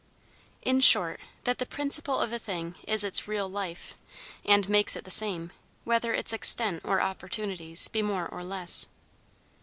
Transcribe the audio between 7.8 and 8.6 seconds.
be more or